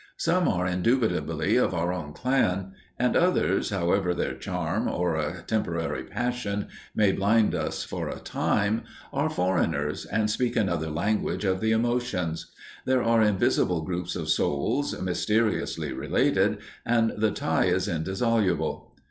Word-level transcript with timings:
Some 0.17 0.47
are 0.47 0.65
indubitably 0.65 1.57
of 1.57 1.75
our 1.75 1.93
own 1.93 2.11
clan, 2.13 2.71
and 2.97 3.15
others, 3.15 3.69
however 3.69 4.15
their 4.15 4.33
charm, 4.33 4.87
or 4.87 5.13
a 5.15 5.43
temporary 5.45 6.01
passion, 6.05 6.69
may 6.95 7.11
blind 7.11 7.53
us 7.53 7.83
for 7.83 8.09
a 8.09 8.17
time, 8.17 8.81
are 9.13 9.29
foreigners, 9.29 10.05
and 10.07 10.27
speak 10.31 10.55
another 10.55 10.89
language 10.89 11.45
of 11.45 11.59
the 11.61 11.71
emotions. 11.71 12.51
There 12.83 13.03
are 13.03 13.21
invisible 13.21 13.83
groups 13.83 14.15
of 14.15 14.29
souls, 14.29 14.99
mysteriously 14.99 15.93
related, 15.93 16.57
and 16.83 17.13
the 17.15 17.29
tie 17.29 17.65
is 17.65 17.87
indissoluble. 17.87 18.95